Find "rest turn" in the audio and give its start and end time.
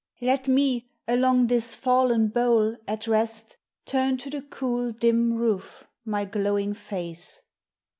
3.05-4.17